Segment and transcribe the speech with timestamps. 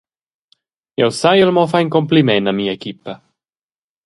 [1.01, 3.13] Jeu saiel mo far in cumpliment a mia equipa.